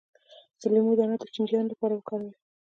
د 0.59 0.61
لیمو 0.73 0.93
دانه 0.99 1.15
د 1.19 1.23
چینجیانو 1.35 1.71
لپاره 1.73 1.93
وکاروئ 1.95 2.33